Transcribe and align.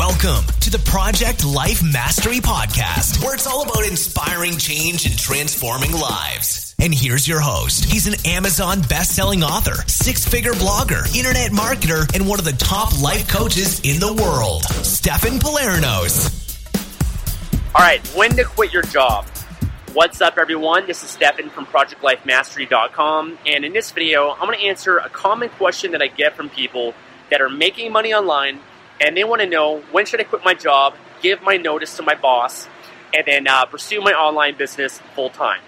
Welcome 0.00 0.46
to 0.60 0.70
the 0.70 0.78
Project 0.78 1.44
Life 1.44 1.82
Mastery 1.82 2.38
Podcast, 2.38 3.22
where 3.22 3.34
it's 3.34 3.46
all 3.46 3.64
about 3.64 3.86
inspiring 3.86 4.56
change 4.56 5.04
and 5.04 5.18
transforming 5.18 5.92
lives. 5.92 6.74
And 6.78 6.94
here's 6.94 7.28
your 7.28 7.40
host. 7.40 7.84
He's 7.84 8.06
an 8.06 8.14
Amazon 8.24 8.80
best-selling 8.80 9.42
author, 9.42 9.86
six-figure 9.86 10.52
blogger, 10.52 11.04
internet 11.14 11.50
marketer, 11.50 12.10
and 12.14 12.26
one 12.26 12.38
of 12.38 12.46
the 12.46 12.54
top 12.54 12.98
life 13.02 13.28
coaches 13.28 13.80
in 13.80 14.00
the 14.00 14.14
world, 14.14 14.64
Stefan 14.64 15.38
Pylarinos. 15.38 16.32
All 17.74 17.84
right, 17.84 18.00
when 18.16 18.30
to 18.36 18.44
quit 18.44 18.72
your 18.72 18.84
job. 18.84 19.26
What's 19.92 20.22
up, 20.22 20.38
everyone? 20.38 20.86
This 20.86 21.04
is 21.04 21.10
Stefan 21.10 21.50
from 21.50 21.66
ProjectLifeMastery.com, 21.66 23.38
and 23.44 23.66
in 23.66 23.74
this 23.74 23.90
video, 23.90 24.30
I'm 24.30 24.46
going 24.46 24.58
to 24.58 24.64
answer 24.64 24.96
a 24.96 25.10
common 25.10 25.50
question 25.50 25.92
that 25.92 26.00
I 26.00 26.06
get 26.06 26.36
from 26.36 26.48
people 26.48 26.94
that 27.28 27.42
are 27.42 27.50
making 27.50 27.92
money 27.92 28.14
online 28.14 28.60
and 29.00 29.16
they 29.16 29.24
want 29.24 29.40
to 29.40 29.46
know 29.46 29.80
when 29.92 30.06
should 30.06 30.20
I 30.20 30.24
quit 30.24 30.44
my 30.44 30.54
job, 30.54 30.94
give 31.22 31.42
my 31.42 31.56
notice 31.56 31.96
to 31.96 32.02
my 32.02 32.14
boss, 32.14 32.68
and 33.14 33.24
then 33.26 33.48
uh, 33.48 33.64
pursue 33.64 34.00
my 34.00 34.12
online 34.12 34.56
business 34.56 35.00
full 35.14 35.30
time. 35.30 35.60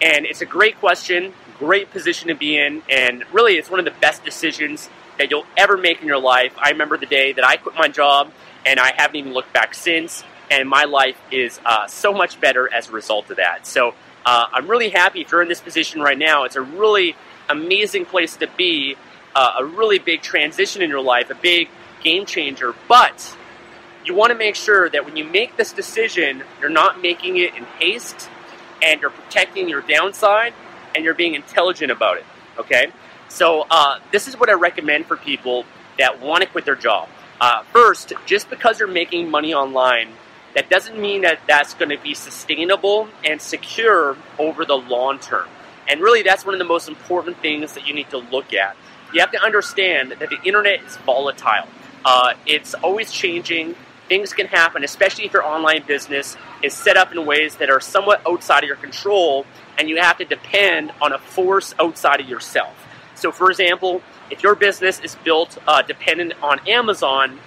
And 0.00 0.26
it's 0.26 0.40
a 0.40 0.46
great 0.46 0.78
question, 0.78 1.32
great 1.58 1.90
position 1.90 2.28
to 2.28 2.34
be 2.34 2.58
in, 2.58 2.82
and 2.90 3.24
really 3.32 3.54
it's 3.54 3.70
one 3.70 3.78
of 3.78 3.84
the 3.84 3.98
best 4.00 4.24
decisions 4.24 4.88
that 5.18 5.30
you'll 5.30 5.46
ever 5.56 5.76
make 5.76 6.00
in 6.00 6.06
your 6.06 6.20
life. 6.20 6.52
I 6.56 6.70
remember 6.70 6.96
the 6.96 7.06
day 7.06 7.32
that 7.32 7.44
I 7.44 7.56
quit 7.56 7.74
my 7.74 7.88
job, 7.88 8.30
and 8.64 8.78
I 8.78 8.92
haven't 8.96 9.16
even 9.16 9.32
looked 9.32 9.52
back 9.52 9.74
since, 9.74 10.24
and 10.50 10.68
my 10.68 10.84
life 10.84 11.16
is 11.30 11.60
uh, 11.64 11.86
so 11.86 12.12
much 12.12 12.40
better 12.40 12.72
as 12.72 12.88
a 12.88 12.92
result 12.92 13.30
of 13.30 13.36
that. 13.36 13.66
So 13.66 13.94
uh, 14.24 14.46
I'm 14.52 14.68
really 14.68 14.90
happy 14.90 15.20
if 15.20 15.32
you're 15.32 15.42
in 15.42 15.48
this 15.48 15.60
position 15.60 16.00
right 16.00 16.18
now. 16.18 16.44
It's 16.44 16.56
a 16.56 16.62
really 16.62 17.16
amazing 17.48 18.06
place 18.06 18.36
to 18.36 18.48
be, 18.56 18.96
uh, 19.34 19.54
a 19.58 19.64
really 19.64 19.98
big 19.98 20.22
transition 20.22 20.82
in 20.82 20.90
your 20.90 21.02
life, 21.02 21.30
a 21.30 21.34
big 21.34 21.68
game 22.02 22.26
changer, 22.26 22.74
but 22.88 23.36
you 24.04 24.14
want 24.14 24.30
to 24.30 24.38
make 24.38 24.54
sure 24.54 24.88
that 24.88 25.04
when 25.04 25.16
you 25.16 25.24
make 25.24 25.56
this 25.56 25.72
decision, 25.72 26.42
you're 26.60 26.70
not 26.70 27.00
making 27.00 27.36
it 27.36 27.54
in 27.54 27.64
haste 27.78 28.28
and 28.82 29.00
you're 29.00 29.10
protecting 29.10 29.68
your 29.68 29.82
downside 29.82 30.54
and 30.94 31.04
you're 31.04 31.14
being 31.14 31.34
intelligent 31.34 31.90
about 31.90 32.16
it. 32.16 32.24
Okay? 32.58 32.90
So, 33.28 33.66
uh, 33.70 33.98
this 34.10 34.26
is 34.26 34.38
what 34.38 34.48
I 34.48 34.54
recommend 34.54 35.06
for 35.06 35.16
people 35.16 35.64
that 35.98 36.20
want 36.20 36.42
to 36.42 36.48
quit 36.48 36.64
their 36.64 36.76
job. 36.76 37.08
Uh, 37.40 37.62
first, 37.64 38.12
just 38.26 38.48
because 38.50 38.78
you're 38.78 38.88
making 38.88 39.30
money 39.30 39.52
online, 39.52 40.08
that 40.54 40.70
doesn't 40.70 40.98
mean 40.98 41.22
that 41.22 41.40
that's 41.46 41.74
going 41.74 41.90
to 41.90 41.98
be 41.98 42.14
sustainable 42.14 43.08
and 43.24 43.40
secure 43.40 44.16
over 44.38 44.64
the 44.64 44.74
long 44.74 45.18
term. 45.18 45.46
And 45.86 46.00
really, 46.00 46.22
that's 46.22 46.44
one 46.44 46.54
of 46.54 46.58
the 46.58 46.64
most 46.64 46.88
important 46.88 47.40
things 47.40 47.74
that 47.74 47.86
you 47.86 47.94
need 47.94 48.10
to 48.10 48.18
look 48.18 48.52
at. 48.52 48.76
You 49.12 49.20
have 49.20 49.30
to 49.32 49.42
understand 49.42 50.12
that 50.18 50.30
the 50.30 50.38
internet 50.44 50.82
is 50.82 50.96
volatile. 50.98 51.68
Uh, 52.04 52.34
it's 52.46 52.74
always 52.74 53.10
changing. 53.12 53.74
Things 54.08 54.32
can 54.32 54.46
happen, 54.46 54.84
especially 54.84 55.26
if 55.26 55.32
your 55.32 55.44
online 55.44 55.84
business 55.86 56.36
is 56.62 56.72
set 56.72 56.96
up 56.96 57.12
in 57.12 57.26
ways 57.26 57.56
that 57.56 57.70
are 57.70 57.80
somewhat 57.80 58.22
outside 58.26 58.64
of 58.64 58.68
your 58.68 58.76
control, 58.76 59.44
and 59.76 59.88
you 59.88 59.96
have 59.98 60.18
to 60.18 60.24
depend 60.24 60.92
on 61.02 61.12
a 61.12 61.18
force 61.18 61.74
outside 61.78 62.20
of 62.20 62.28
yourself. 62.28 62.74
So, 63.14 63.32
for 63.32 63.50
example, 63.50 64.00
if 64.30 64.42
your 64.42 64.54
business 64.54 65.00
is 65.00 65.16
built 65.16 65.58
uh, 65.66 65.82
dependent 65.82 66.34
on 66.42 66.66
Amazon, 66.68 67.38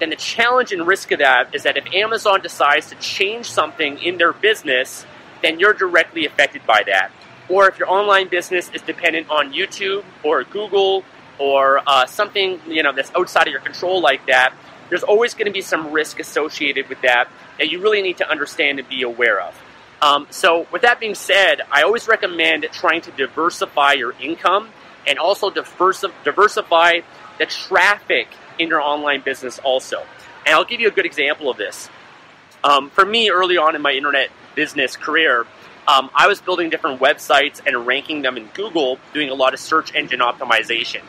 then 0.00 0.10
the 0.10 0.16
challenge 0.16 0.72
and 0.72 0.86
risk 0.86 1.12
of 1.12 1.20
that 1.20 1.54
is 1.54 1.62
that 1.62 1.76
if 1.76 1.86
Amazon 1.94 2.40
decides 2.40 2.88
to 2.88 2.96
change 2.96 3.50
something 3.50 3.98
in 3.98 4.18
their 4.18 4.32
business, 4.32 5.06
then 5.42 5.60
you're 5.60 5.74
directly 5.74 6.26
affected 6.26 6.66
by 6.66 6.82
that. 6.86 7.10
Or 7.48 7.68
if 7.68 7.78
your 7.78 7.88
online 7.88 8.28
business 8.28 8.70
is 8.74 8.82
dependent 8.82 9.30
on 9.30 9.52
YouTube 9.52 10.04
or 10.24 10.42
Google 10.44 11.04
or 11.38 11.80
uh, 11.86 12.06
something 12.06 12.60
you 12.66 12.82
know 12.82 12.92
that's 12.92 13.10
outside 13.16 13.46
of 13.46 13.52
your 13.52 13.60
control 13.60 14.00
like 14.00 14.26
that, 14.26 14.54
there's 14.88 15.02
always 15.02 15.34
going 15.34 15.46
to 15.46 15.52
be 15.52 15.62
some 15.62 15.92
risk 15.92 16.20
associated 16.20 16.88
with 16.88 17.00
that 17.02 17.28
that 17.58 17.70
you 17.70 17.80
really 17.80 18.02
need 18.02 18.18
to 18.18 18.28
understand 18.28 18.78
and 18.78 18.88
be 18.88 19.02
aware 19.02 19.40
of. 19.40 19.58
Um, 20.00 20.26
so, 20.30 20.66
with 20.72 20.82
that 20.82 20.98
being 20.98 21.14
said, 21.14 21.60
I 21.70 21.82
always 21.82 22.08
recommend 22.08 22.66
trying 22.72 23.02
to 23.02 23.12
diversify 23.12 23.92
your 23.92 24.12
income 24.20 24.70
and 25.06 25.18
also 25.18 25.48
diversi- 25.48 26.12
diversify 26.24 27.00
the 27.38 27.46
traffic 27.46 28.28
in 28.58 28.68
your 28.68 28.80
online 28.80 29.22
business 29.22 29.58
also. 29.60 30.04
And 30.44 30.54
I'll 30.54 30.64
give 30.64 30.80
you 30.80 30.88
a 30.88 30.90
good 30.90 31.06
example 31.06 31.50
of 31.50 31.56
this. 31.56 31.88
Um, 32.64 32.90
for 32.90 33.04
me, 33.04 33.30
early 33.30 33.56
on 33.56 33.76
in 33.76 33.82
my 33.82 33.92
internet 33.92 34.30
business 34.54 34.96
career, 34.96 35.46
um, 35.86 36.10
I 36.14 36.28
was 36.28 36.40
building 36.40 36.70
different 36.70 37.00
websites 37.00 37.60
and 37.64 37.86
ranking 37.86 38.22
them 38.22 38.36
in 38.36 38.46
Google, 38.54 38.98
doing 39.12 39.30
a 39.30 39.34
lot 39.34 39.54
of 39.54 39.60
search 39.60 39.94
engine 39.94 40.20
optimization. 40.20 41.02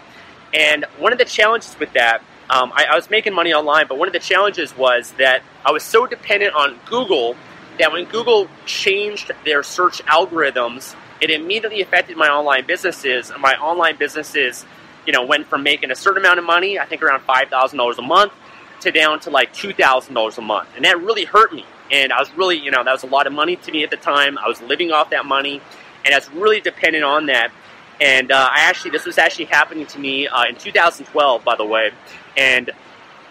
And 0.53 0.85
one 0.99 1.11
of 1.11 1.19
the 1.19 1.25
challenges 1.25 1.77
with 1.79 1.93
that, 1.93 2.21
um, 2.49 2.71
I, 2.75 2.85
I 2.91 2.95
was 2.95 3.09
making 3.09 3.33
money 3.33 3.53
online, 3.53 3.87
but 3.87 3.97
one 3.97 4.07
of 4.07 4.13
the 4.13 4.19
challenges 4.19 4.77
was 4.77 5.11
that 5.13 5.41
I 5.65 5.71
was 5.71 5.83
so 5.83 6.05
dependent 6.05 6.53
on 6.53 6.79
Google 6.85 7.35
that 7.79 7.91
when 7.91 8.05
Google 8.05 8.47
changed 8.65 9.31
their 9.45 9.63
search 9.63 10.03
algorithms, 10.05 10.95
it 11.21 11.31
immediately 11.31 11.81
affected 11.81 12.17
my 12.17 12.27
online 12.27 12.67
businesses. 12.67 13.31
My 13.39 13.55
online 13.55 13.97
businesses, 13.97 14.65
you 15.07 15.13
know, 15.13 15.25
went 15.25 15.47
from 15.47 15.63
making 15.63 15.89
a 15.89 15.95
certain 15.95 16.23
amount 16.23 16.37
of 16.37 16.45
money, 16.45 16.77
I 16.77 16.85
think 16.85 17.01
around 17.01 17.21
five 17.21 17.49
thousand 17.49 17.77
dollars 17.77 17.97
a 17.97 18.03
month, 18.03 18.33
to 18.81 18.91
down 18.91 19.19
to 19.21 19.29
like 19.29 19.53
two 19.53 19.73
thousand 19.73 20.13
dollars 20.13 20.37
a 20.37 20.41
month, 20.41 20.69
and 20.75 20.85
that 20.85 21.01
really 21.01 21.25
hurt 21.25 21.53
me. 21.53 21.65
And 21.91 22.13
I 22.13 22.19
was 22.19 22.31
really, 22.35 22.57
you 22.57 22.71
know, 22.71 22.83
that 22.83 22.91
was 22.91 23.03
a 23.03 23.07
lot 23.07 23.25
of 23.25 23.33
money 23.33 23.55
to 23.55 23.71
me 23.71 23.83
at 23.83 23.89
the 23.89 23.97
time. 23.97 24.37
I 24.37 24.47
was 24.47 24.61
living 24.61 24.91
off 24.91 25.09
that 25.11 25.25
money, 25.25 25.61
and 26.05 26.13
I 26.13 26.17
was 26.17 26.29
really 26.31 26.61
dependent 26.61 27.03
on 27.03 27.25
that. 27.27 27.51
And 28.01 28.31
uh, 28.31 28.49
I 28.51 28.61
actually, 28.61 28.91
this 28.91 29.05
was 29.05 29.17
actually 29.17 29.45
happening 29.45 29.85
to 29.87 29.99
me 29.99 30.27
uh, 30.27 30.45
in 30.45 30.55
2012, 30.55 31.43
by 31.43 31.55
the 31.55 31.65
way. 31.65 31.91
And 32.35 32.71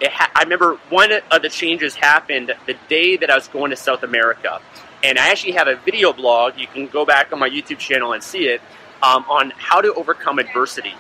ha- 0.03 0.31
I 0.35 0.43
remember 0.43 0.79
one 0.89 1.11
of 1.31 1.43
the 1.43 1.49
changes 1.49 1.95
happened 1.95 2.53
the 2.67 2.77
day 2.89 3.17
that 3.17 3.31
I 3.31 3.35
was 3.35 3.49
going 3.49 3.71
to 3.71 3.77
South 3.77 4.03
America. 4.03 4.61
And 5.03 5.19
I 5.19 5.31
actually 5.31 5.53
have 5.53 5.69
a 5.69 5.77
video 5.77 6.13
blog. 6.13 6.59
You 6.59 6.67
can 6.67 6.87
go 6.87 7.05
back 7.05 7.33
on 7.33 7.39
my 7.39 7.49
YouTube 7.49 7.79
channel 7.79 8.13
and 8.13 8.23
see 8.23 8.47
it 8.47 8.61
um, 9.03 9.25
on 9.29 9.53
how 9.57 9.81
to 9.81 9.93
overcome 9.95 10.39
adversity. 10.39 10.95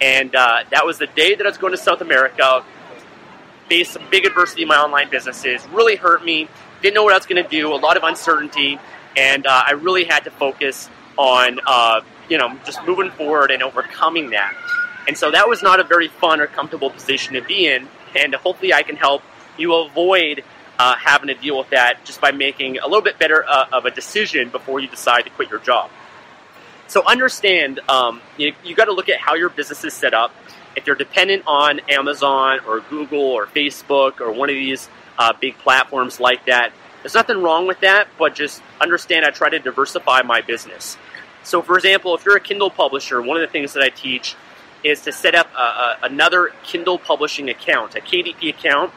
And 0.00 0.34
uh, 0.34 0.64
that 0.70 0.86
was 0.86 0.98
the 0.98 1.08
day 1.08 1.34
that 1.34 1.44
I 1.44 1.48
was 1.48 1.58
going 1.58 1.72
to 1.72 1.78
South 1.78 2.00
America. 2.00 2.64
Faced 3.68 3.92
some 3.92 4.02
big 4.10 4.24
adversity 4.24 4.62
in 4.62 4.68
my 4.68 4.78
online 4.78 5.10
businesses. 5.10 5.66
Really 5.68 5.96
hurt 5.96 6.24
me. 6.24 6.48
Didn't 6.80 6.94
know 6.94 7.04
what 7.04 7.12
I 7.12 7.16
was 7.16 7.26
going 7.26 7.42
to 7.42 7.48
do. 7.48 7.72
A 7.72 7.76
lot 7.76 7.96
of 7.96 8.02
uncertainty, 8.04 8.78
and 9.16 9.46
uh, 9.46 9.64
I 9.66 9.72
really 9.72 10.04
had 10.04 10.24
to 10.24 10.30
focus 10.30 10.88
on 11.18 11.60
uh, 11.66 12.00
you 12.30 12.38
know, 12.38 12.58
just 12.64 12.82
moving 12.86 13.10
forward 13.10 13.50
and 13.50 13.62
overcoming 13.62 14.30
that. 14.30 14.54
And 15.06 15.18
so 15.18 15.30
that 15.30 15.48
was 15.48 15.62
not 15.62 15.80
a 15.80 15.84
very 15.84 16.08
fun 16.08 16.40
or 16.40 16.46
comfortable 16.46 16.88
position 16.88 17.34
to 17.34 17.42
be 17.42 17.66
in. 17.66 17.88
And 18.16 18.34
hopefully, 18.34 18.72
I 18.72 18.82
can 18.82 18.96
help 18.96 19.22
you 19.58 19.74
avoid 19.74 20.42
uh, 20.78 20.96
having 20.96 21.28
to 21.28 21.34
deal 21.34 21.58
with 21.58 21.70
that 21.70 22.04
just 22.06 22.20
by 22.22 22.30
making 22.30 22.78
a 22.78 22.86
little 22.86 23.02
bit 23.02 23.18
better 23.18 23.44
uh, 23.46 23.66
of 23.72 23.84
a 23.84 23.90
decision 23.90 24.48
before 24.48 24.80
you 24.80 24.88
decide 24.88 25.22
to 25.22 25.30
quit 25.30 25.50
your 25.50 25.60
job. 25.60 25.90
So 26.86 27.06
understand, 27.06 27.80
um, 27.88 28.20
you, 28.36 28.54
you 28.64 28.74
got 28.74 28.86
to 28.86 28.92
look 28.92 29.08
at 29.08 29.18
how 29.20 29.34
your 29.34 29.48
business 29.50 29.84
is 29.84 29.92
set 29.92 30.14
up. 30.14 30.34
If 30.74 30.86
you're 30.86 30.96
dependent 30.96 31.44
on 31.46 31.80
Amazon 31.88 32.60
or 32.66 32.80
Google 32.80 33.20
or 33.20 33.46
Facebook 33.46 34.20
or 34.20 34.32
one 34.32 34.48
of 34.48 34.54
these 34.54 34.88
uh, 35.18 35.32
big 35.38 35.58
platforms 35.58 36.18
like 36.18 36.46
that, 36.46 36.72
there's 37.02 37.14
nothing 37.14 37.42
wrong 37.42 37.66
with 37.66 37.80
that, 37.80 38.08
but 38.18 38.34
just 38.34 38.62
understand 38.80 39.24
I 39.24 39.30
try 39.30 39.50
to 39.50 39.58
diversify 39.58 40.22
my 40.22 40.40
business. 40.40 40.96
So, 41.42 41.62
for 41.62 41.76
example, 41.76 42.14
if 42.14 42.24
you're 42.24 42.36
a 42.36 42.40
Kindle 42.40 42.70
publisher, 42.70 43.20
one 43.22 43.36
of 43.36 43.40
the 43.40 43.52
things 43.52 43.72
that 43.72 43.82
I 43.82 43.88
teach 43.88 44.36
is 44.84 45.02
to 45.02 45.12
set 45.12 45.34
up 45.34 45.48
a, 45.54 45.58
a, 45.58 45.98
another 46.04 46.52
Kindle 46.64 46.98
publishing 46.98 47.50
account, 47.50 47.94
a 47.94 48.00
KDP 48.00 48.50
account. 48.50 48.92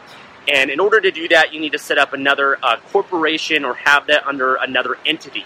And 0.48 0.70
in 0.70 0.80
order 0.80 1.00
to 1.00 1.12
do 1.12 1.28
that, 1.30 1.54
you 1.54 1.60
need 1.60 1.72
to 1.72 1.80
set 1.80 1.98
up 1.98 2.14
another 2.14 2.58
uh, 2.62 2.78
corporation 2.92 3.64
or 3.64 3.76
have 3.76 4.08
that 4.08 4.26
under 4.28 4.56
another 4.56 4.98
entity. 5.06 5.46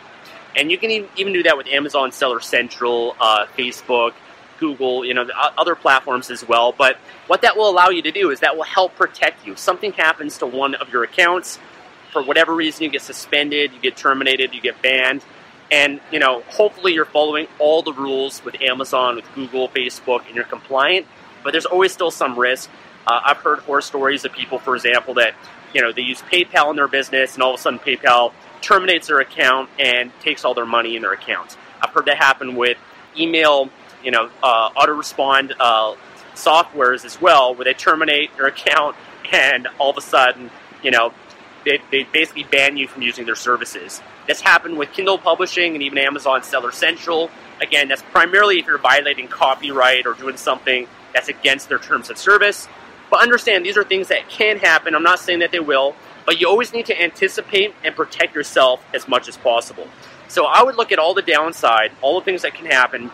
And 0.56 0.72
you 0.72 0.78
can 0.78 0.90
even 1.16 1.34
do 1.34 1.44
that 1.44 1.56
with 1.56 1.68
Amazon 1.68 2.12
Seller 2.12 2.40
Central, 2.40 3.16
uh, 3.20 3.46
Facebook, 3.58 4.14
Google, 4.60 5.06
you 5.06 5.14
know, 5.14 5.28
other 5.36 5.76
platforms 5.76 6.32
as 6.32 6.48
well. 6.48 6.72
But 6.72 6.98
what 7.28 7.44
that 7.44 7.56
will 7.56 7.70
allow 7.70 7.90
you 7.90 8.02
to 8.02 8.12
do 8.12 8.32
is 8.32 8.40
that 8.40 8.56
will 8.56 8.64
help 8.64 8.96
protect 8.96 9.46
you. 9.46 9.56
Something 9.56 9.92
happens 9.92 10.40
to 10.40 10.48
one 10.48 10.74
of 10.74 10.90
your 10.90 11.04
accounts, 11.04 11.60
for 12.12 12.24
whatever 12.24 12.56
reason, 12.56 12.86
you 12.86 12.90
get 12.90 13.04
suspended, 13.04 13.72
you 13.74 13.80
get 13.80 13.96
terminated, 13.96 14.56
you 14.56 14.62
get 14.62 14.82
banned 14.82 15.22
and 15.72 16.00
you 16.12 16.20
know, 16.20 16.42
hopefully 16.48 16.94
you're 16.94 17.06
following 17.06 17.48
all 17.60 17.82
the 17.82 17.94
rules 17.94 18.44
with 18.44 18.62
Amazon, 18.62 19.16
with 19.18 19.26
Google, 19.36 19.70
Facebook, 19.70 20.26
and 20.28 20.36
you're 20.36 20.46
compliant. 20.46 21.06
But 21.44 21.52
there's 21.52 21.66
always 21.66 21.92
still 21.92 22.12
some 22.12 22.38
risk. 22.38 22.70
Uh, 23.06 23.22
I've 23.24 23.38
heard 23.38 23.60
horror 23.60 23.82
stories 23.82 24.26
of 24.26 24.34
people, 24.34 24.60
for 24.60 24.76
example, 24.76 25.14
that 25.16 25.34
you 25.74 25.82
know 25.82 25.92
they 25.92 26.02
use 26.02 26.22
PayPal 26.22 26.70
in 26.70 26.76
their 26.76 26.88
business, 26.88 27.34
and 27.34 27.44
all 27.44 27.54
of 27.54 27.60
a 27.60 27.62
sudden 27.62 27.80
PayPal 27.80 28.34
terminates 28.62 29.08
their 29.08 29.20
account 29.20 29.70
and 29.80 30.12
takes 30.22 30.44
all 30.44 30.54
their 30.54 30.66
money 30.66 30.96
in 30.96 31.02
their 31.02 31.14
accounts. 31.14 31.58
I've 31.82 31.92
heard 31.92 32.06
that 32.06 32.18
happen 32.18 32.56
with 32.56 32.78
email, 33.18 33.70
you 34.04 34.12
know, 34.12 34.30
uh, 34.42 34.70
autorespond 34.72 35.54
uh, 35.60 35.96
softwares 36.34 37.06
as 37.06 37.22
well, 37.22 37.54
where 37.56 37.66
they 37.66 37.74
terminate 37.74 38.32
your 38.38 38.48
account 38.56 38.96
and 39.32 39.68
all 39.80 39.90
of 39.90 39.98
a 39.98 40.02
sudden, 40.02 40.50
you 40.84 40.92
know, 40.92 41.14
they, 41.68 41.82
they 41.92 42.04
basically 42.04 42.44
ban 42.44 42.78
you 42.78 42.88
from 42.88 43.02
using 43.02 43.26
their 43.26 43.36
services. 43.36 44.02
This 44.26 44.40
happened 44.42 44.78
with 44.78 44.94
Kindle 44.94 45.18
Publishing 45.18 45.74
and 45.74 45.84
even 45.84 45.98
Amazon 45.98 46.44
Seller 46.44 46.72
Central. 46.72 47.30
Again, 47.62 47.90
that's 47.90 48.02
primarily 48.02 48.60
if 48.60 48.68
you're 48.68 48.78
violating 48.78 49.28
copyright 49.28 50.06
or 50.06 50.14
doing 50.14 50.38
something 50.38 50.88
that's 51.14 51.28
against 51.28 51.70
their 51.70 51.80
terms 51.80 52.10
of 52.10 52.18
service. 52.18 52.68
But 53.10 53.22
understand 53.22 53.66
these 53.66 53.78
are 53.78 53.84
things 53.84 54.08
that 54.08 54.30
can 54.30 54.58
happen. 54.58 54.96
I'm 54.96 55.04
not 55.04 55.20
saying 55.20 55.40
that 55.40 55.52
they 55.52 55.60
will, 55.60 55.96
but 56.26 56.40
you 56.40 56.48
always 56.48 56.74
need 56.74 56.86
to 56.88 57.02
anticipate 57.02 57.74
and 57.84 57.96
protect 57.96 58.36
yourself 58.36 58.84
as 58.94 59.08
much 59.08 59.28
as 59.28 59.38
possible. 59.38 59.88
So 60.28 60.46
I 60.46 60.64
would 60.64 60.76
look 60.76 60.92
at 60.92 61.00
all 61.00 61.14
the 61.14 61.22
downside, 61.22 61.92
all 62.02 62.20
the 62.20 62.26
things 62.26 62.42
that 62.42 62.54
can 62.54 62.66
happen, 62.66 63.12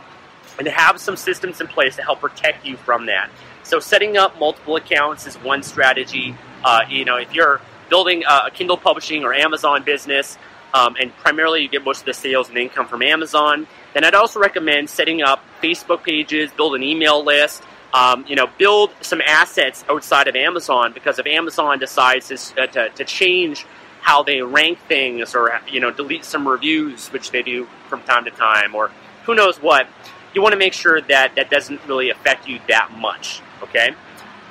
and 0.59 0.67
have 0.67 0.99
some 0.99 1.15
systems 1.15 1.61
in 1.61 1.67
place 1.67 1.95
to 1.95 2.03
help 2.03 2.19
protect 2.19 2.65
you 2.65 2.77
from 2.77 3.07
that. 3.07 3.29
So 3.63 3.79
setting 3.79 4.17
up 4.17 4.39
multiple 4.39 4.75
accounts 4.75 5.25
is 5.25 5.35
one 5.35 5.63
strategy. 5.63 6.35
Uh, 6.63 6.81
you 6.89 7.05
know, 7.05 7.17
if 7.17 7.33
you're 7.33 7.61
building 7.93 8.23
a 8.27 8.49
Kindle 8.49 8.75
publishing 8.75 9.23
or 9.23 9.35
Amazon 9.35 9.83
business, 9.83 10.35
um, 10.73 10.95
and 10.99 11.15
primarily 11.17 11.61
you 11.61 11.69
get 11.69 11.85
most 11.85 11.99
of 11.99 12.05
the 12.07 12.13
sales 12.15 12.49
and 12.49 12.57
income 12.57 12.87
from 12.87 13.03
Amazon, 13.03 13.67
then 13.93 14.03
I'd 14.03 14.15
also 14.15 14.39
recommend 14.39 14.89
setting 14.89 15.21
up 15.21 15.43
Facebook 15.61 16.01
pages, 16.01 16.51
build 16.51 16.73
an 16.73 16.81
email 16.81 17.23
list, 17.23 17.61
um, 17.93 18.25
you 18.27 18.35
know, 18.35 18.47
build 18.57 18.89
some 19.01 19.21
assets 19.21 19.85
outside 19.87 20.27
of 20.27 20.35
Amazon 20.35 20.91
because 20.91 21.19
if 21.19 21.27
Amazon 21.27 21.77
decides 21.77 22.29
to, 22.29 22.63
uh, 22.63 22.65
to, 22.65 22.89
to 22.89 23.05
change 23.05 23.63
how 24.01 24.23
they 24.23 24.41
rank 24.41 24.79
things 24.87 25.35
or, 25.35 25.61
you 25.69 25.79
know, 25.79 25.91
delete 25.91 26.25
some 26.25 26.47
reviews, 26.47 27.09
which 27.09 27.29
they 27.29 27.43
do 27.43 27.67
from 27.89 28.01
time 28.01 28.25
to 28.25 28.31
time, 28.31 28.73
or 28.73 28.89
who 29.25 29.35
knows 29.35 29.61
what, 29.61 29.85
you 30.33 30.41
want 30.41 30.53
to 30.53 30.57
make 30.57 30.73
sure 30.73 30.99
that 30.99 31.35
that 31.35 31.51
doesn't 31.51 31.79
really 31.87 32.09
affect 32.09 32.47
you 32.47 32.59
that 32.67 32.91
much, 32.97 33.43
okay? 33.61 33.91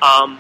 Um, 0.01 0.39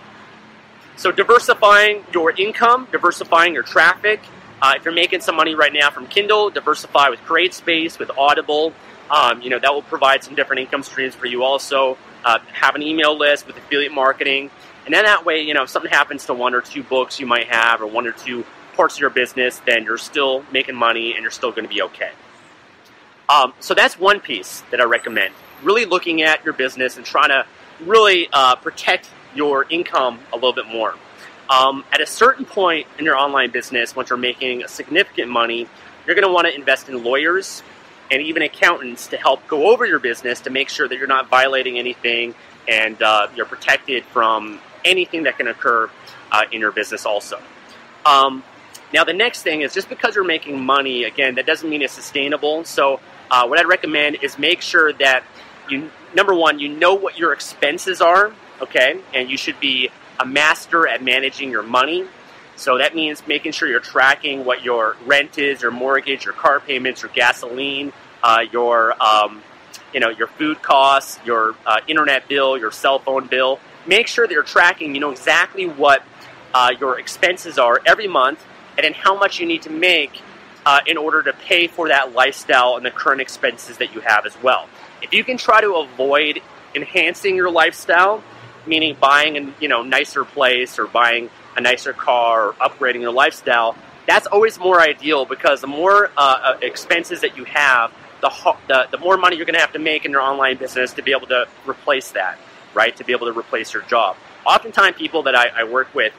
so 0.97 1.11
diversifying 1.11 2.05
your 2.12 2.31
income, 2.31 2.89
diversifying 2.93 3.55
your 3.55 3.62
traffic. 3.62 4.21
Uh, 4.61 4.75
if 4.77 4.85
you're 4.85 4.94
making 4.94 5.21
some 5.21 5.37
money 5.37 5.55
right 5.55 5.73
now 5.73 5.91
from 5.91 6.06
Kindle, 6.06 6.50
diversify 6.50 7.09
with 7.09 7.21
CreateSpace, 7.21 7.99
with 7.99 8.11
Audible. 8.17 8.73
Um, 9.11 9.43
you 9.43 9.50
know 9.50 9.59
that 9.59 9.75
will 9.75 9.83
provide 9.83 10.23
some 10.25 10.35
different 10.35 10.61
income 10.61 10.83
streams 10.83 11.15
for 11.15 11.27
you. 11.27 11.43
Also, 11.43 11.99
uh, 12.25 12.39
have 12.53 12.75
an 12.75 12.83
email 12.83 13.19
list 13.19 13.47
with 13.47 13.56
affiliate 13.56 13.93
marketing, 13.93 14.50
and 14.85 14.94
then 14.94 15.05
that 15.05 15.25
way, 15.25 15.43
you 15.43 15.55
know, 15.55 15.65
if 15.65 15.71
something 15.71 15.91
happens 15.91 16.27
to 16.27 16.35
one 16.35 16.55
or 16.55 16.61
two 16.61 16.83
books 16.83 17.21
you 17.21 17.27
might 17.27 17.49
have, 17.49 17.83
or 17.83 17.87
one 17.87 18.06
or 18.06 18.12
two 18.12 18.44
parts 18.75 18.94
of 18.94 19.00
your 19.00 19.11
business, 19.11 19.61
then 19.67 19.85
you're 19.85 19.99
still 19.99 20.44
making 20.53 20.75
money 20.75 21.12
and 21.12 21.23
you're 21.23 21.31
still 21.31 21.50
going 21.50 21.65
to 21.65 21.75
be 21.75 21.83
okay. 21.83 22.11
Um, 23.29 23.53
so 23.61 23.75
that's 23.75 23.99
one 23.99 24.21
piece 24.21 24.62
that 24.71 24.81
I 24.81 24.85
recommend. 24.85 25.35
Really 25.62 25.85
looking 25.85 26.23
at 26.23 26.44
your 26.44 26.55
business 26.55 26.97
and 26.97 27.06
trying 27.06 27.29
to 27.29 27.47
really 27.85 28.29
uh, 28.33 28.56
protect 28.56 29.09
your 29.34 29.67
income 29.69 30.20
a 30.32 30.37
little 30.37 30.52
bit 30.52 30.67
more. 30.67 30.94
Um, 31.49 31.84
at 31.93 32.00
a 32.00 32.06
certain 32.06 32.44
point 32.44 32.87
in 32.99 33.05
your 33.05 33.17
online 33.17 33.50
business, 33.50 33.94
once 33.94 34.11
you're 34.11 34.19
making 34.19 34.67
significant 34.69 35.29
money, 35.29 35.69
you're 36.06 36.14
going 36.14 36.26
to 36.26 36.32
want 36.32 36.46
to 36.46 36.55
invest 36.55 36.88
in 36.88 37.02
lawyers 37.02 37.62
and 38.11 38.23
even 38.23 38.43
accountants 38.43 39.08
to 39.08 39.17
help 39.17 39.46
go 39.49 39.70
over 39.70 39.87
your 39.87 39.99
business 39.99 40.40
to 40.43 40.50
make 40.50 40.69
sure 40.69 40.88
that 40.88 40.96
you're 40.96 41.06
not 41.06 41.29
violating 41.29 41.79
anything 41.79 42.34
and 42.69 43.00
uh, 43.02 43.29
you're 43.34 43.46
protected 43.46 44.05
from 44.06 44.61
anything 44.84 45.25
that 45.25 45.37
can 45.37 45.49
occur 45.49 45.90
uh, 46.31 46.43
in 46.52 46.61
your 46.61 46.73
business 46.73 47.06
also. 47.06 47.40
Um, 48.05 48.43
now, 48.93 49.05
the 49.05 49.12
next 49.14 49.43
thing 49.43 49.62
is 49.62 49.73
just 49.73 49.88
because 49.88 50.14
you're 50.14 50.25
making 50.25 50.62
money, 50.62 51.05
again, 51.05 51.37
that 51.37 51.46
doesn't 51.46 51.69
mean 51.69 51.82
it's 51.82 51.94
sustainable. 51.94 52.64
So, 52.64 53.00
uh, 53.31 53.46
what 53.46 53.58
I'd 53.58 53.67
recommend 53.67 54.19
is 54.23 54.38
make 54.38 54.61
sure 54.61 54.93
that 54.94 55.25
you, 55.70 55.90
number 56.14 56.34
one, 56.34 56.58
you 56.58 56.69
know 56.69 56.94
what 56.94 57.17
your 57.17 57.32
expenses 57.32 58.02
are, 58.02 58.34
okay, 58.62 59.00
and 59.12 59.31
you 59.31 59.37
should 59.37 59.59
be 59.61 59.91
a 60.19 60.26
master 60.26 60.87
at 60.87 61.03
managing 61.03 61.50
your 61.50 61.62
money. 61.62 62.06
So 62.56 62.79
that 62.79 62.94
means 62.94 63.26
making 63.26 63.53
sure 63.53 63.69
you're 63.69 63.81
tracking 63.81 64.44
what 64.44 64.62
your 64.62 64.97
rent 65.05 65.38
is, 65.38 65.62
your 65.62 65.70
mortgage, 65.70 66.25
your 66.25 66.35
car 66.35 66.61
payments, 66.61 67.03
your 67.03 67.11
gasoline, 67.12 67.93
uh, 68.23 68.44
your 68.53 69.00
um, 69.03 69.43
you 69.93 70.00
know 70.00 70.11
your 70.11 70.29
food 70.29 70.62
costs, 70.62 71.19
your 71.25 71.55
uh, 71.67 71.81
internet 71.88 72.29
bill, 72.29 72.56
your 72.56 72.70
cell 72.70 72.99
phone 72.99 73.26
bill. 73.26 73.59
Make 73.87 74.06
sure 74.06 74.26
that 74.26 74.32
you're 74.32 74.43
tracking. 74.43 74.94
You 74.94 75.00
know 75.00 75.11
exactly 75.11 75.67
what 75.67 76.05
uh, 76.55 76.70
your 76.79 76.99
expenses 76.99 77.58
are 77.58 77.81
every 77.85 78.06
month, 78.06 78.44
and 78.76 78.85
then 78.85 78.93
how 78.93 79.19
much 79.19 79.41
you 79.41 79.47
need 79.47 79.62
to 79.62 79.70
make 79.70 80.20
uh, 80.65 80.81
in 80.87 80.97
order 80.97 81.23
to 81.23 81.32
pay 81.32 81.67
for 81.67 81.88
that 81.88 82.12
lifestyle 82.12 82.76
and 82.76 82.87
the 82.87 82.91
current 82.91 83.20
expenses 83.20 83.79
that 83.79 83.94
you 83.94 84.00
have 84.00 84.26
as 84.26 84.41
well. 84.43 84.69
If 85.00 85.12
you 85.12 85.25
can 85.25 85.37
try 85.37 85.61
to 85.61 85.75
avoid 85.75 86.41
enhancing 86.75 87.35
your 87.35 87.50
lifestyle, 87.50 88.23
meaning 88.67 88.97
buying 89.00 89.37
a 89.37 89.55
you 89.61 89.69
know 89.69 89.82
nicer 89.82 90.25
place 90.25 90.79
or 90.79 90.87
buying 90.87 91.31
a 91.56 91.61
nicer 91.61 91.93
car 91.93 92.49
or 92.49 92.53
upgrading 92.55 93.00
your 93.00 93.12
lifestyle, 93.12 93.76
that's 94.06 94.26
always 94.26 94.59
more 94.59 94.81
ideal 94.81 95.25
because 95.25 95.61
the 95.61 95.67
more 95.67 96.11
uh, 96.17 96.55
uh 96.55 96.59
expenses 96.62 97.20
that 97.20 97.37
you 97.37 97.44
have, 97.44 97.93
the, 98.20 98.31
the, 98.69 98.88
the 98.93 98.99
more 98.99 99.17
money 99.17 99.37
you're 99.37 99.47
going 99.47 99.55
to 99.55 99.61
have 99.61 99.73
to 99.73 99.79
make 99.79 100.05
in 100.05 100.12
your 100.12 100.20
online 100.20 100.56
business 100.56 100.93
to 100.94 101.03
be 101.03 101.12
able 101.12 101.26
to 101.26 101.47
replace 101.67 102.12
that, 102.12 102.38
right? 102.75 102.97
To 102.97 103.05
be 103.05 103.12
able 103.12 103.26
to 103.32 103.38
replace 103.38 103.75
your 103.75 103.82
job. 103.82 104.17
Oftentimes, 104.47 104.97
people 104.97 105.25
that 105.25 105.35
I, 105.35 105.49
I 105.49 105.65
work 105.65 105.94
with, 105.94 106.12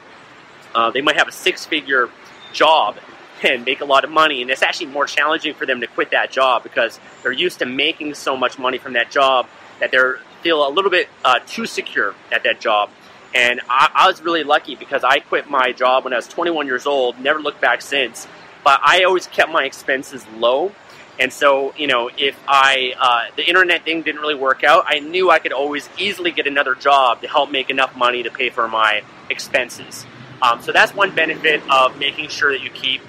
uh, 0.74 0.90
they 0.90 1.00
might 1.00 1.16
have 1.16 1.28
a 1.28 1.32
six 1.32 1.64
figure 1.66 2.08
job 2.52 2.96
and 3.42 3.64
make 3.64 3.80
a 3.80 3.84
lot 3.84 4.04
of 4.04 4.10
money, 4.10 4.42
and 4.42 4.50
it's 4.50 4.62
actually 4.62 4.86
more 4.86 5.06
challenging 5.06 5.54
for 5.54 5.66
them 5.66 5.80
to 5.80 5.86
quit 5.86 6.10
that 6.12 6.30
job 6.30 6.62
because 6.62 7.00
they're 7.22 7.32
used 7.32 7.58
to 7.58 7.66
making 7.66 8.14
so 8.14 8.36
much 8.36 8.58
money 8.58 8.78
from 8.78 8.94
that 8.94 9.10
job 9.10 9.46
that 9.80 9.90
they 9.90 9.98
feel 10.44 10.66
a 10.66 10.70
little 10.70 10.90
bit 10.90 11.08
uh, 11.24 11.40
too 11.40 11.66
secure 11.66 12.14
at 12.30 12.44
that 12.44 12.60
job. 12.60 12.90
And 13.34 13.60
I, 13.68 13.90
I 13.92 14.06
was 14.06 14.22
really 14.22 14.44
lucky 14.44 14.76
because 14.76 15.02
I 15.02 15.18
quit 15.18 15.50
my 15.50 15.72
job 15.72 16.04
when 16.04 16.12
I 16.12 16.16
was 16.16 16.28
21 16.28 16.66
years 16.66 16.86
old, 16.86 17.18
never 17.18 17.40
looked 17.40 17.60
back 17.60 17.82
since. 17.82 18.28
But 18.62 18.78
I 18.84 19.02
always 19.02 19.26
kept 19.26 19.50
my 19.50 19.64
expenses 19.64 20.24
low 20.36 20.70
and 21.18 21.32
so, 21.32 21.72
you 21.76 21.86
know, 21.86 22.10
if 22.16 22.36
I 22.48 22.94
uh, 22.98 23.34
the 23.36 23.46
internet 23.46 23.84
thing 23.84 24.02
didn't 24.02 24.20
really 24.20 24.34
work 24.34 24.64
out, 24.64 24.84
I 24.86 24.98
knew 24.98 25.30
I 25.30 25.38
could 25.38 25.52
always 25.52 25.88
easily 25.96 26.32
get 26.32 26.46
another 26.46 26.74
job 26.74 27.20
to 27.22 27.28
help 27.28 27.50
make 27.50 27.70
enough 27.70 27.96
money 27.96 28.24
to 28.24 28.30
pay 28.30 28.50
for 28.50 28.66
my 28.66 29.02
expenses. 29.30 30.04
Um, 30.42 30.60
so 30.60 30.72
that's 30.72 30.92
one 30.92 31.14
benefit 31.14 31.62
of 31.70 31.98
making 31.98 32.28
sure 32.28 32.52
that 32.52 32.62
you 32.62 32.70
keep 32.70 33.00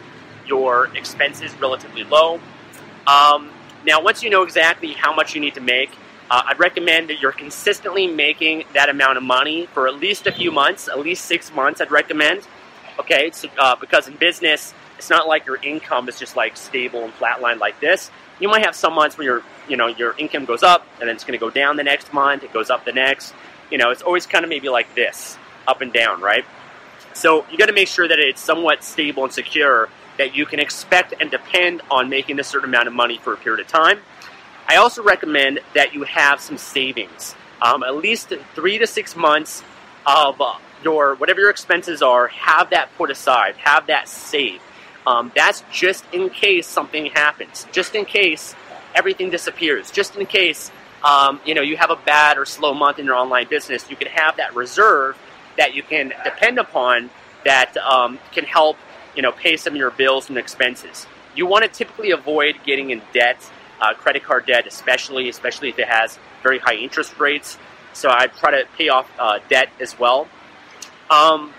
your 0.45 0.95
expenses 0.95 1.53
relatively 1.59 2.03
low. 2.03 2.39
Um, 3.07 3.49
now, 3.85 4.01
once 4.01 4.21
you 4.21 4.29
know 4.29 4.43
exactly 4.43 4.93
how 4.93 5.13
much 5.13 5.33
you 5.33 5.41
need 5.41 5.55
to 5.55 5.61
make, 5.61 5.89
uh, 6.29 6.43
I'd 6.47 6.59
recommend 6.59 7.09
that 7.09 7.21
you're 7.21 7.31
consistently 7.31 8.07
making 8.07 8.63
that 8.73 8.89
amount 8.89 9.17
of 9.17 9.23
money 9.23 9.67
for 9.67 9.87
at 9.87 9.95
least 9.95 10.27
a 10.27 10.31
few 10.31 10.51
months, 10.51 10.87
at 10.87 10.99
least 10.99 11.25
six 11.25 11.53
months. 11.53 11.81
I'd 11.81 11.91
recommend. 11.91 12.47
Okay, 12.99 13.29
so, 13.31 13.49
uh, 13.57 13.75
because 13.75 14.07
in 14.07 14.15
business 14.15 14.73
it's 14.97 15.09
not 15.09 15.27
like 15.27 15.45
your 15.45 15.57
income 15.57 16.07
is 16.09 16.17
just 16.17 16.35
like 16.35 16.57
stable 16.57 17.03
and 17.03 17.13
flatline 17.13 17.59
like 17.59 17.79
this. 17.79 18.09
You 18.39 18.47
might 18.47 18.65
have 18.65 18.75
some 18.75 18.93
months 18.93 19.17
where 19.17 19.25
your 19.25 19.43
you 19.67 19.77
know 19.77 19.87
your 19.87 20.15
income 20.17 20.45
goes 20.45 20.63
up 20.63 20.87
and 20.99 21.07
then 21.07 21.15
it's 21.15 21.23
going 21.23 21.37
to 21.37 21.43
go 21.43 21.49
down 21.49 21.77
the 21.77 21.83
next 21.83 22.13
month. 22.13 22.43
It 22.43 22.53
goes 22.53 22.69
up 22.69 22.85
the 22.85 22.93
next. 22.93 23.33
You 23.71 23.77
know, 23.77 23.89
it's 23.91 24.01
always 24.01 24.25
kind 24.25 24.45
of 24.45 24.49
maybe 24.49 24.69
like 24.69 24.93
this, 24.95 25.37
up 25.67 25.81
and 25.81 25.91
down, 25.91 26.21
right? 26.21 26.45
So 27.13 27.45
you 27.49 27.57
got 27.57 27.67
to 27.67 27.73
make 27.73 27.87
sure 27.87 28.07
that 28.07 28.19
it's 28.19 28.41
somewhat 28.41 28.83
stable 28.83 29.23
and 29.23 29.33
secure 29.33 29.89
that 30.17 30.35
you 30.35 30.45
can 30.45 30.59
expect 30.59 31.13
and 31.19 31.31
depend 31.31 31.81
on 31.89 32.09
making 32.09 32.39
a 32.39 32.43
certain 32.43 32.69
amount 32.69 32.87
of 32.87 32.93
money 32.93 33.17
for 33.17 33.33
a 33.33 33.37
period 33.37 33.65
of 33.65 33.67
time. 33.67 33.99
I 34.67 34.77
also 34.77 35.03
recommend 35.03 35.59
that 35.73 35.93
you 35.93 36.03
have 36.03 36.41
some 36.41 36.57
savings, 36.57 37.35
um, 37.61 37.83
at 37.83 37.95
least 37.95 38.33
three 38.55 38.77
to 38.79 38.87
six 38.87 39.15
months 39.15 39.63
of 40.05 40.39
uh, 40.41 40.55
your 40.83 41.15
whatever 41.15 41.41
your 41.41 41.49
expenses 41.49 42.01
are. 42.01 42.27
Have 42.27 42.71
that 42.71 42.89
put 42.97 43.11
aside. 43.11 43.55
Have 43.57 43.87
that 43.87 44.07
saved. 44.07 44.61
Um, 45.05 45.31
that's 45.35 45.63
just 45.71 46.03
in 46.11 46.29
case 46.29 46.65
something 46.65 47.07
happens, 47.07 47.67
just 47.71 47.93
in 47.93 48.05
case 48.05 48.55
everything 48.95 49.29
disappears, 49.29 49.91
just 49.91 50.15
in 50.15 50.25
case 50.25 50.71
um, 51.03 51.39
you 51.45 51.53
know 51.53 51.61
you 51.61 51.77
have 51.77 51.91
a 51.91 51.95
bad 51.95 52.37
or 52.37 52.45
slow 52.45 52.73
month 52.73 52.97
in 52.97 53.05
your 53.05 53.15
online 53.15 53.47
business. 53.47 53.89
You 53.89 53.95
can 53.95 54.07
have 54.07 54.37
that 54.37 54.55
reserve 54.55 55.17
that 55.57 55.75
you 55.75 55.83
can 55.83 56.11
depend 56.23 56.57
upon 56.57 57.09
that 57.45 57.77
um, 57.77 58.19
can 58.31 58.45
help 58.45 58.77
you 59.15 59.21
know 59.21 59.31
pay 59.31 59.57
some 59.57 59.73
of 59.73 59.77
your 59.77 59.91
bills 59.91 60.29
and 60.29 60.37
expenses. 60.37 61.05
You 61.35 61.45
want 61.45 61.65
to 61.65 61.69
typically 61.69 62.11
avoid 62.11 62.55
getting 62.65 62.89
in 62.89 63.01
debt, 63.13 63.37
uh, 63.81 63.93
credit 63.93 64.23
card 64.23 64.45
debt, 64.45 64.67
especially 64.67 65.29
especially 65.29 65.69
if 65.69 65.79
it 65.79 65.87
has 65.87 66.19
very 66.43 66.59
high 66.59 66.75
interest 66.75 67.19
rates. 67.19 67.57
So 67.93 68.09
I 68.09 68.27
try 68.27 68.51
to 68.51 68.67
pay 68.77 68.89
off 68.89 69.09
uh, 69.17 69.39
debt 69.49 69.69
as 69.79 69.97
well. 69.97 70.27
Um, 71.09 71.53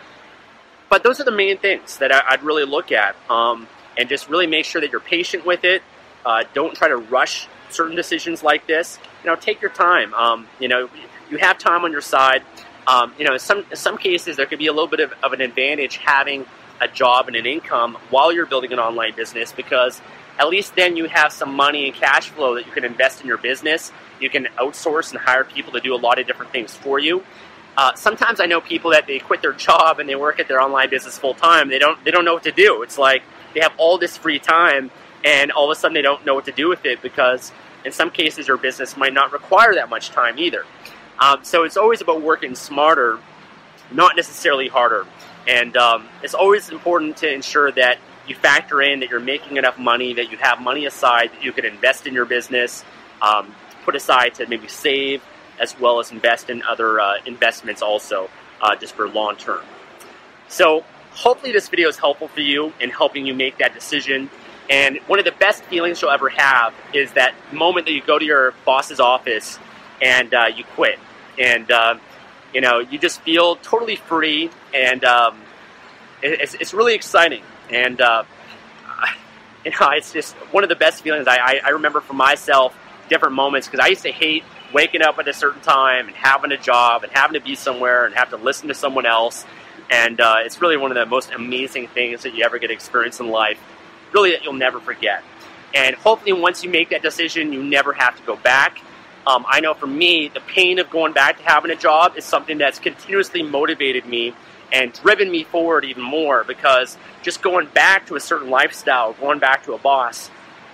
but 0.89 1.03
those 1.03 1.21
are 1.21 1.25
the 1.25 1.33
main 1.33 1.59
things 1.59 1.99
that 1.99 2.13
I, 2.13 2.37
would 2.37 2.45
really 2.45 2.65
look 2.65 2.93
at, 2.93 3.17
um, 3.31 3.67
and 3.97 4.09
just 4.09 4.29
really 4.29 4.47
make 4.47 4.65
sure 4.65 4.81
that 4.81 4.91
you're 4.91 5.01
patient 5.01 5.45
with 5.45 5.65
it. 5.65 5.83
Uh, 6.25 6.45
don't 6.55 6.75
try 6.75 6.89
to 6.89 6.97
rush 6.97 7.49
certain 7.71 7.97
decisions 7.97 8.43
like 8.43 8.67
this. 8.67 8.99
You 9.23 9.31
know, 9.31 9.37
take 9.37 9.61
your 9.61 9.71
time. 9.71 10.15
Um, 10.15 10.47
you 10.61 10.69
know, 10.69 10.89
you 11.31 11.39
have 11.39 11.59
time 11.59 11.85
on 11.85 11.93
your 11.93 12.01
side. 12.01 12.43
Um, 12.87 13.13
you 13.19 13.25
know, 13.25 13.33
in 13.33 13.39
some 13.39 13.65
some 13.75 13.99
cases 13.99 14.37
there 14.37 14.47
could 14.47 14.59
be 14.59 14.69
a 14.69 14.73
little 14.73 14.87
bit 14.87 15.01
of, 15.01 15.13
of 15.23 15.33
an 15.33 15.41
advantage 15.41 15.97
having 15.97 16.47
a 16.81 16.89
job 16.89 17.27
and 17.27 17.37
an 17.37 17.47
income 17.47 17.97
while 18.11 18.33
you're 18.33 18.47
building 18.47 18.73
an 18.73 18.79
online 18.79 19.15
business 19.17 19.53
because 19.53 20.01
at 20.39 20.49
least 20.49 20.77
then 20.77 20.97
you 20.97 21.07
have 21.07 21.33
some 21.33 21.55
money 21.55 21.87
and 21.87 21.95
cash 21.95 22.31
flow 22.31 22.55
that 22.55 22.67
you 22.67 22.73
can 22.73 22.85
invest 22.85 23.21
in 23.21 23.27
your 23.27 23.39
business. 23.39 23.93
You 24.21 24.31
can 24.31 24.47
outsource 24.59 25.11
and 25.11 25.21
hire 25.21 25.45
people 25.45 25.73
to 25.73 25.81
do 25.81 25.95
a 25.95 25.97
lot 25.97 26.19
of 26.19 26.27
different 26.27 26.53
things 26.53 26.75
for 26.75 26.99
you. 26.99 27.25
Uh, 27.77 27.95
sometimes 27.95 28.41
I 28.41 28.47
know 28.47 28.61
people 28.61 28.93
that 28.93 29.07
they 29.07 29.19
quit 29.19 29.43
their 29.43 29.53
job 29.53 29.99
and 29.99 30.09
they 30.09 30.15
work 30.15 30.41
at 30.41 30.49
their 30.49 30.61
online 30.61 30.89
business 30.89 31.19
full 31.19 31.35
time. 31.35 31.69
They 31.69 31.79
don't 31.79 32.03
they 32.05 32.11
don't 32.11 32.25
know 32.25 32.35
what 32.35 32.45
to 32.45 32.53
do. 32.53 32.83
It's 32.83 32.97
like 32.99 33.23
they 33.55 33.61
have 33.61 33.73
all 33.77 33.99
this 33.99 34.17
free 34.17 34.39
time 34.39 34.91
and 35.25 35.51
all 35.53 35.71
of 35.71 35.77
a 35.77 35.79
sudden 35.79 35.95
they 35.95 36.03
don't 36.03 36.25
know 36.25 36.35
what 36.35 36.47
to 36.47 36.53
do 36.53 36.69
with 36.69 36.85
it 36.87 37.03
because 37.03 37.53
in 37.85 37.93
some 37.93 38.11
cases 38.11 38.49
your 38.49 38.57
business 38.57 38.97
might 38.97 39.13
not 39.13 39.33
require 39.33 39.75
that 39.75 39.91
much 39.91 40.11
time 40.11 40.39
either. 40.39 40.65
Um, 41.19 41.45
so 41.45 41.65
it's 41.65 41.77
always 41.77 42.01
about 42.01 42.23
working 42.23 42.55
smarter 42.55 43.19
not 43.91 44.17
necessarily 44.17 44.69
harder. 44.69 45.07
And 45.47 45.77
um, 45.77 46.09
it's 46.23 46.35
always 46.35 46.71
important 46.71 47.17
to 47.19 47.33
ensure 47.33 47.71
that 47.73 47.99
you 48.29 48.35
factor 48.35 48.83
in 48.83 49.01
that 49.01 49.11
you're 49.11 49.21
making 49.21 49.57
enough 49.57 49.79
money, 49.79 50.15
that 50.15 50.31
you 50.31 50.37
have 50.39 50.61
money 50.61 50.87
aside 50.87 51.31
that 51.33 51.43
you 51.43 51.53
can 51.53 51.65
invest 51.65 52.07
in 52.07 52.15
your 52.15 52.25
business, 52.25 52.85
um, 53.23 53.55
put 53.85 53.95
aside 53.95 54.35
to 54.35 54.47
maybe 54.47 54.69
save, 54.69 55.23
as 55.59 55.79
well 55.79 56.01
as 56.01 56.11
invest 56.11 56.51
in 56.51 56.63
other 56.63 57.01
uh, 57.01 57.15
investments 57.27 57.83
also, 57.83 58.29
uh, 58.61 58.77
just 58.77 58.95
for 58.95 59.09
long 59.09 59.37
term. 59.37 59.65
So 60.49 60.85
hopefully 61.13 61.53
this 61.53 61.69
video 61.69 61.89
is 61.89 61.97
helpful 61.97 62.29
for 62.29 62.41
you 62.41 62.73
in 62.81 62.91
helping 62.91 63.27
you 63.27 63.35
make 63.35 63.59
that 63.59 63.75
decision. 63.75 64.31
And 64.69 64.99
one 65.07 65.19
of 65.19 65.25
the 65.25 65.33
best 65.33 65.63
feelings 65.65 66.03
you'll 66.03 66.11
ever 66.11 66.29
have 66.29 66.75
is 66.93 67.13
that 67.13 67.35
moment 67.53 67.87
that 67.87 67.93
you 67.93 68.03
go 68.03 68.19
to 68.19 68.25
your 68.25 68.53
boss's 68.65 69.01
office 69.01 69.59
and 70.03 70.35
uh, 70.35 70.47
you 70.55 70.65
quit. 70.75 70.99
And, 71.39 71.71
uh, 71.71 71.99
you 72.53 72.61
know, 72.61 72.81
you 72.81 72.99
just 72.99 73.21
feel 73.23 73.57
totally 73.57 73.97
free 73.97 74.51
and 74.75 75.05
um, 75.05 75.41
it's, 76.23 76.55
it's 76.55 76.75
really 76.75 76.95
exciting. 76.95 77.43
And, 77.71 78.01
uh, 78.01 78.25
you 79.65 79.73
know, 79.73 79.91
it's 79.91 80.13
just 80.13 80.35
one 80.53 80.63
of 80.63 80.69
the 80.69 80.77
best 80.77 81.03
feelings 81.03 81.27
I, 81.29 81.61
I 81.65 81.71
remember 81.71 82.01
for 82.01 82.15
myself, 82.15 82.77
different 83.09 83.35
moments, 83.35 83.67
because 83.67 83.81
I 83.81 83.89
used 83.89 84.03
to 84.03 84.13
hate 84.13 84.45
waking 84.73 85.03
up 85.03 85.19
at 85.19 85.29
a 85.29 85.33
certain 85.33 85.61
time 85.63 86.09
and 86.09 86.17
having 86.17 86.53
a 86.53 86.57
job 86.57 87.05
and 87.05 87.13
having 87.13 87.35
to 87.35 87.45
be 87.45 87.55
somewhere 87.55 88.05
and 88.05 88.15
have 88.15 88.31
to 88.31 88.37
listen 88.37 88.69
to 88.69 88.75
someone 88.75 89.07
else. 89.07 89.45
And 89.91 90.21
uh, 90.21 90.39
it's 90.41 90.61
really 90.61 90.77
one 90.77 90.91
of 90.91 90.97
the 90.97 91.07
most 91.07 91.31
amazing 91.33 91.89
things 91.89 92.23
that 92.25 92.35
you 92.35 92.45
ever 92.45 92.59
get 92.59 92.69
to 92.69 92.73
experience 92.73 93.21
in 93.21 93.29
life, 93.29 93.59
really 94.13 94.33
that 94.33 94.43
you'll 94.43 94.55
never 94.55 94.81
forget. 94.81 95.23
And 95.75 95.95
hopefully, 95.95 96.33
once 96.33 96.65
you 96.65 96.71
make 96.71 96.91
that 96.91 97.03
decision, 97.03 97.53
you 97.53 97.63
never 97.63 97.93
have 97.93 98.17
to 98.17 98.23
go 98.25 98.37
back. 98.37 98.81
Um, 99.27 99.45
I 99.49 99.61
know 99.61 99.75
for 99.75 99.87
me, 99.87 100.29
the 100.29 100.41
pain 100.41 100.79
of 100.79 100.89
going 100.91 101.13
back 101.13 101.39
to 101.39 101.43
having 101.45 101.71
a 101.71 101.77
job 101.77 102.17
is 102.17 102.25
something 102.25 102.59
that's 102.59 102.79
continuously 102.79 103.43
motivated 103.43 104.07
me 104.07 104.35
and 104.73 104.93
driven 104.93 105.31
me 105.31 105.45
forward 105.45 105.85
even 105.85 106.03
more 106.03 106.45
because 106.45 106.97
just 107.23 107.43
going 107.43 107.67
back 107.69 108.07
to 108.07 108.17
a 108.17 108.21
certain 108.21 108.51
lifestyle, 108.51 109.13
going 109.15 109.39
back 109.39 109.65
to 109.65 109.75
a 109.75 109.79
boss, 109.79 110.31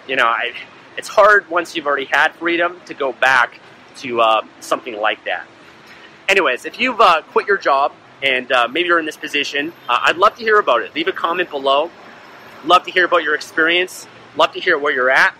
you 0.08 0.16
know, 0.16 0.26
I, 0.26 0.52
it's 0.96 1.08
hard 1.08 1.48
once 1.50 1.76
you've 1.76 1.86
already 1.86 2.06
had 2.06 2.34
freedom 2.34 2.80
to 2.86 2.94
go 2.94 3.12
back 3.12 3.60
to 3.96 4.20
uh, 4.20 4.42
something 4.60 4.96
like 4.96 5.24
that. 5.24 5.46
Anyways, 6.28 6.64
if 6.64 6.80
you've 6.80 7.00
uh, 7.00 7.22
quit 7.22 7.46
your 7.46 7.58
job 7.58 7.92
and 8.22 8.50
uh, 8.52 8.68
maybe 8.68 8.88
you're 8.88 8.98
in 8.98 9.06
this 9.06 9.16
position, 9.16 9.72
uh, 9.88 10.00
I'd 10.04 10.16
love 10.16 10.36
to 10.36 10.42
hear 10.42 10.58
about 10.58 10.82
it. 10.82 10.94
Leave 10.94 11.08
a 11.08 11.12
comment 11.12 11.50
below. 11.50 11.90
Love 12.64 12.84
to 12.84 12.90
hear 12.90 13.04
about 13.04 13.22
your 13.22 13.34
experience. 13.34 14.06
Love 14.36 14.52
to 14.52 14.60
hear 14.60 14.78
where 14.78 14.92
you're 14.92 15.10
at. 15.10 15.34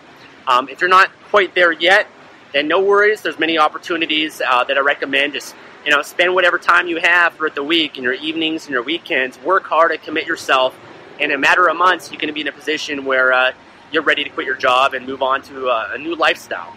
Um, 0.47 0.67
if 0.69 0.81
you're 0.81 0.89
not 0.89 1.09
quite 1.29 1.55
there 1.55 1.71
yet, 1.71 2.07
then 2.51 2.67
no 2.67 2.81
worries. 2.81 3.21
There's 3.21 3.39
many 3.39 3.57
opportunities 3.57 4.41
uh, 4.41 4.63
that 4.65 4.77
I 4.77 4.81
recommend. 4.81 5.33
Just 5.33 5.55
you 5.85 5.91
know, 5.91 6.01
spend 6.01 6.33
whatever 6.33 6.57
time 6.57 6.87
you 6.87 6.97
have 6.97 7.35
throughout 7.35 7.55
the 7.55 7.63
week, 7.63 7.95
and 7.95 8.03
your 8.03 8.13
evenings 8.13 8.65
and 8.65 8.73
your 8.73 8.83
weekends. 8.83 9.39
Work 9.39 9.65
hard 9.65 9.91
and 9.91 10.01
commit 10.01 10.25
yourself. 10.27 10.77
And 11.19 11.31
in 11.31 11.37
a 11.37 11.37
matter 11.37 11.67
of 11.67 11.77
months, 11.77 12.11
you're 12.11 12.19
going 12.19 12.27
to 12.27 12.33
be 12.33 12.41
in 12.41 12.47
a 12.47 12.51
position 12.51 13.05
where 13.05 13.33
uh, 13.33 13.51
you're 13.91 14.03
ready 14.03 14.23
to 14.23 14.29
quit 14.29 14.45
your 14.45 14.55
job 14.55 14.93
and 14.93 15.05
move 15.05 15.21
on 15.21 15.41
to 15.43 15.67
uh, 15.67 15.91
a 15.93 15.97
new 15.97 16.15
lifestyle. 16.15 16.75